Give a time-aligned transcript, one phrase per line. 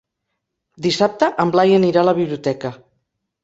[0.85, 2.77] Dissabte en Blai anirà a la biblioteca.